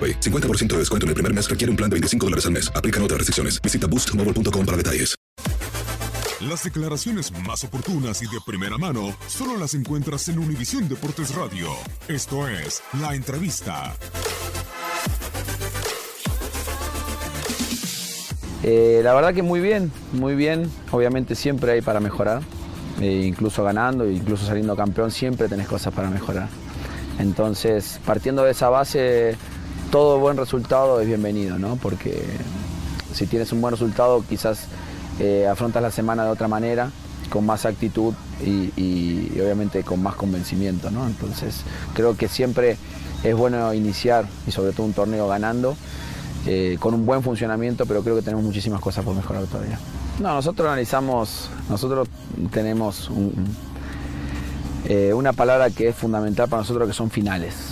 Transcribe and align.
AroPay. 0.00 0.20
50% 0.20 0.68
de 0.68 0.78
descuento 0.78 1.04
en 1.04 1.08
el 1.08 1.14
primer 1.14 1.34
mes 1.34 1.50
requiere 1.50 1.70
un 1.70 1.76
plan 1.76 1.90
de 1.90 1.94
25 1.94 2.26
dólares 2.26 2.46
al 2.46 2.52
mes. 2.52 2.72
Aplican 2.74 3.02
otras 3.02 3.18
restricciones. 3.18 3.60
Visita 3.60 3.86
boostmobile.com 3.86 4.64
para 4.64 4.76
detalles. 4.78 5.14
Las 6.40 6.64
declaraciones 6.64 7.30
más 7.46 7.64
oportunas 7.64 8.22
y 8.22 8.24
de 8.24 8.38
primera 8.46 8.78
mano 8.78 9.14
solo 9.28 9.58
las 9.58 9.74
encuentras 9.74 10.26
en 10.30 10.38
Univisión 10.38 10.88
Deportes 10.88 11.34
Radio. 11.34 11.68
Esto 12.08 12.48
es 12.48 12.82
La 12.98 13.14
Entrevista. 13.14 13.94
Eh, 18.62 19.00
la 19.04 19.12
verdad 19.12 19.34
que 19.34 19.42
muy 19.42 19.60
bien, 19.60 19.92
muy 20.14 20.34
bien. 20.34 20.70
Obviamente 20.92 21.34
siempre 21.34 21.72
hay 21.72 21.82
para 21.82 22.00
mejorar. 22.00 22.40
Eh, 23.02 23.24
incluso 23.26 23.62
ganando, 23.62 24.08
incluso 24.08 24.46
saliendo 24.46 24.74
campeón, 24.74 25.10
siempre 25.10 25.46
tenés 25.46 25.68
cosas 25.68 25.92
para 25.92 26.08
mejorar. 26.08 26.48
Entonces, 27.18 28.00
partiendo 28.06 28.44
de 28.44 28.52
esa 28.52 28.70
base, 28.70 29.36
todo 29.90 30.20
buen 30.20 30.36
resultado 30.36 31.00
es 31.00 31.06
bienvenido, 31.06 31.58
¿no? 31.58 31.76
Porque 31.76 32.22
si 33.12 33.26
tienes 33.26 33.52
un 33.52 33.60
buen 33.60 33.72
resultado, 33.72 34.24
quizás 34.28 34.66
eh, 35.18 35.46
afrontas 35.48 35.82
la 35.82 35.90
semana 35.90 36.24
de 36.24 36.30
otra 36.30 36.48
manera, 36.48 36.90
con 37.28 37.44
más 37.44 37.66
actitud 37.66 38.14
y, 38.44 39.30
obviamente 39.40 39.82
con 39.82 40.02
más 40.02 40.14
convencimiento, 40.14 40.90
¿no? 40.90 41.06
Entonces, 41.06 41.62
creo 41.94 42.16
que 42.16 42.28
siempre 42.28 42.76
es 43.24 43.36
bueno 43.36 43.74
iniciar 43.74 44.26
y 44.46 44.52
sobre 44.52 44.72
todo 44.72 44.86
un 44.86 44.92
torneo 44.92 45.28
ganando. 45.28 45.76
eh, 46.46 46.78
con 46.80 46.94
un 46.94 47.04
buen 47.04 47.22
funcionamiento, 47.22 47.84
pero 47.84 48.02
creo 48.02 48.16
que 48.16 48.22
tenemos 48.22 48.42
muchísimas 48.42 48.80
cosas 48.80 49.04
por 49.04 49.14
mejorar 49.14 49.44
todavía. 49.44 49.78
No, 50.20 50.34
nosotros 50.34 50.66
analizamos, 50.68 51.50
nosotros 51.68 52.08
tenemos 52.50 53.10
eh, 54.86 55.12
una 55.12 55.34
palabra 55.34 55.68
que 55.68 55.88
es 55.88 55.94
fundamental 55.96 56.48
para 56.48 56.62
nosotros 56.62 56.88
que 56.88 56.94
son 56.94 57.10
finales. 57.10 57.69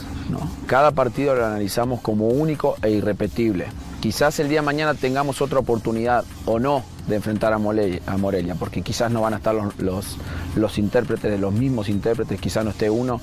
Cada 0.66 0.90
partido 0.92 1.34
lo 1.34 1.46
analizamos 1.46 2.00
como 2.00 2.28
único 2.28 2.76
e 2.82 2.90
irrepetible. 2.90 3.66
Quizás 4.00 4.38
el 4.38 4.48
día 4.48 4.60
de 4.60 4.66
mañana 4.66 4.94
tengamos 4.94 5.40
otra 5.42 5.58
oportunidad 5.58 6.24
o 6.46 6.58
no 6.58 6.84
de 7.08 7.16
enfrentar 7.16 7.52
a, 7.52 7.58
Morelia, 7.58 8.54
porque 8.54 8.82
quizás 8.82 9.10
no 9.10 9.22
van 9.22 9.34
a 9.34 9.38
estar 9.38 9.54
los, 9.54 10.18
los, 10.54 10.78
intérpretes, 10.78 11.40
los 11.40 11.52
mismos 11.52 11.88
intérpretes, 11.88 12.40
quizás 12.40 12.64
no 12.64 12.70
esté 12.70 12.90
uno. 12.90 13.20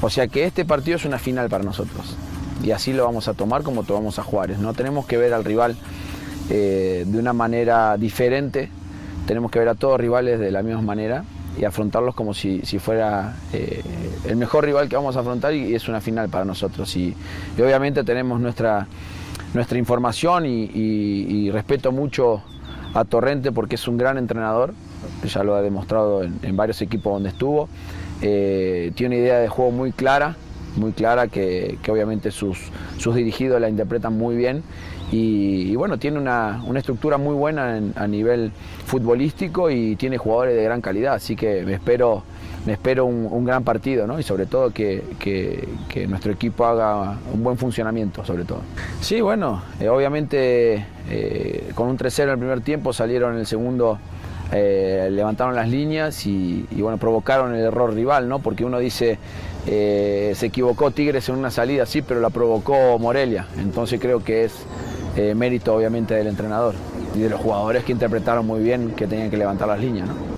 O 0.00 0.10
sea 0.10 0.26
que 0.28 0.44
este 0.44 0.64
partido 0.64 0.96
es 0.96 1.04
una 1.04 1.18
final 1.18 1.48
para 1.48 1.64
nosotros. 1.64 2.16
Y 2.62 2.72
así 2.72 2.92
lo 2.92 3.04
vamos 3.04 3.28
a 3.28 3.34
tomar 3.34 3.62
como 3.62 3.84
tomamos 3.84 4.18
a 4.18 4.22
Juárez. 4.22 4.58
No 4.58 4.74
tenemos 4.74 5.06
que 5.06 5.16
ver 5.16 5.34
al 5.34 5.44
rival 5.44 5.76
eh, 6.50 7.04
de 7.06 7.18
una 7.18 7.32
manera 7.32 7.96
diferente, 7.96 8.70
tenemos 9.26 9.50
que 9.50 9.58
ver 9.58 9.68
a 9.68 9.74
todos 9.74 10.00
rivales 10.00 10.40
de 10.40 10.50
la 10.50 10.62
misma 10.62 10.82
manera 10.82 11.24
y 11.58 11.64
afrontarlos 11.64 12.14
como 12.14 12.34
si, 12.34 12.60
si 12.62 12.78
fuera 12.78 13.36
eh, 13.52 13.82
el 14.26 14.36
mejor 14.36 14.64
rival 14.64 14.88
que 14.88 14.96
vamos 14.96 15.16
a 15.16 15.20
afrontar 15.20 15.54
y, 15.54 15.74
es 15.74 15.88
una 15.88 16.00
final 16.00 16.28
para 16.28 16.44
nosotros. 16.44 16.94
Y, 16.96 17.14
obviamente 17.58 18.04
tenemos 18.04 18.40
nuestra, 18.40 18.86
nuestra 19.54 19.78
información 19.78 20.44
y, 20.46 21.50
respeto 21.50 21.92
mucho 21.92 22.42
a 22.94 23.04
Torrente 23.04 23.52
porque 23.52 23.74
es 23.74 23.88
un 23.88 23.96
gran 23.96 24.18
entrenador, 24.18 24.74
ya 25.24 25.42
lo 25.42 25.54
ha 25.54 25.62
demostrado 25.62 26.22
en, 26.22 26.38
en 26.42 26.56
varios 26.56 26.80
equipos 26.82 27.12
donde 27.12 27.30
estuvo. 27.30 27.68
Eh, 28.20 28.92
tiene 28.94 29.16
una 29.16 29.24
idea 29.24 29.38
de 29.38 29.48
juego 29.48 29.70
muy 29.70 29.92
clara, 29.92 30.36
muy 30.76 30.92
clara 30.92 31.28
que, 31.28 31.78
que 31.82 31.90
obviamente 31.90 32.30
sus, 32.30 32.58
sus 32.98 33.14
dirigidos 33.14 33.60
la 33.60 33.68
interpretan 33.68 34.16
muy 34.16 34.36
bien 34.36 34.62
y, 35.10 35.74
bueno, 35.76 35.98
tiene 35.98 36.18
una, 36.18 36.62
una 36.66 36.80
estructura 36.80 37.16
muy 37.16 37.34
buena 37.34 37.78
en- 37.78 37.94
a 37.96 38.06
nivel 38.06 38.52
futbolístico 38.84 39.70
y 39.70 39.96
tiene 39.96 40.18
jugadores 40.18 40.54
de 40.56 40.62
gran 40.64 40.80
calidad, 40.80 41.14
así 41.14 41.34
que 41.34 41.62
me 41.64 41.74
espero, 41.74 42.22
me 42.66 42.74
espero 42.74 43.06
un, 43.06 43.26
un 43.30 43.44
gran 43.44 43.64
partido 43.64 44.06
¿no? 44.06 44.18
y 44.20 44.22
sobre 44.22 44.44
todo 44.46 44.70
que, 44.70 45.02
que- 45.18 45.66
que 45.88 46.06
nuestro 46.06 46.32
equipo 46.32 46.66
haga 46.66 47.16
un 47.32 47.42
buen 47.42 47.56
funcionamiento 47.56 48.24
sobre 48.24 48.44
todo. 48.44 48.60
Sí, 49.00 49.20
bueno, 49.22 49.62
eh, 49.80 49.88
obviamente 49.88 50.84
eh, 51.08 51.70
con 51.74 51.88
un 51.88 51.96
3-0 51.96 52.24
en 52.24 52.28
el 52.30 52.38
primer 52.38 52.60
tiempo 52.60 52.92
salieron 52.92 53.32
en 53.34 53.40
el 53.40 53.46
segundo 53.46 53.98
eh, 54.52 55.08
levantaron 55.10 55.54
las 55.54 55.68
líneas 55.68 56.26
y, 56.26 56.66
bueno, 56.78 56.98
provocaron 56.98 57.54
el 57.54 57.62
error 57.62 57.92
rival, 57.94 58.28
¿no? 58.28 58.38
Porque 58.38 58.64
uno 58.64 58.78
dice, 58.78 59.18
eh, 59.66 60.32
se 60.34 60.46
equivocó 60.46 60.90
Tigres 60.90 61.28
en 61.28 61.36
una 61.36 61.50
salida, 61.50 61.84
sí, 61.86 62.02
pero 62.02 62.20
la 62.20 62.30
provocó 62.30 62.98
Morelia. 62.98 63.46
Entonces 63.58 64.00
creo 64.00 64.24
que 64.24 64.44
es 64.44 64.52
eh, 65.16 65.34
mérito 65.34 65.74
obviamente 65.74 66.14
del 66.14 66.28
entrenador 66.28 66.74
y 67.14 67.20
de 67.20 67.28
los 67.28 67.40
jugadores 67.40 67.84
que 67.84 67.92
interpretaron 67.92 68.46
muy 68.46 68.60
bien 68.60 68.92
que 68.92 69.06
tenían 69.06 69.30
que 69.30 69.36
levantar 69.36 69.68
las 69.68 69.80
líneas, 69.80 70.08
¿no? 70.08 70.37